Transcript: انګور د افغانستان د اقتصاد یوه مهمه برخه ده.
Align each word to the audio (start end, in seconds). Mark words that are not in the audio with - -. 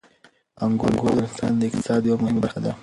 انګور 0.63 0.91
د 0.95 0.97
افغانستان 1.05 1.51
د 1.57 1.61
اقتصاد 1.67 2.01
یوه 2.07 2.19
مهمه 2.21 2.41
برخه 2.43 2.59
ده. 2.65 2.71